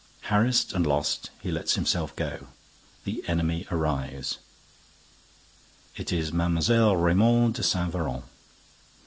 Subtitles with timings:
[0.31, 2.47] Harassed and lost, he lets himself go.
[3.03, 4.39] The enemy arrives.
[5.95, 6.97] It is Mlle.
[6.97, 8.23] Raymonde de Saint Véran.